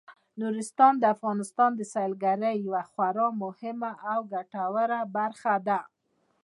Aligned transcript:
نورستان 0.41 0.93
د 0.99 1.03
افغانستان 1.15 1.71
د 1.75 1.81
سیلګرۍ 1.93 2.55
یوه 2.67 2.83
خورا 2.91 3.27
مهمه 3.43 3.91
او 4.11 4.19
ګټوره 4.33 4.99
برخه 5.17 5.53
ده. 5.67 5.79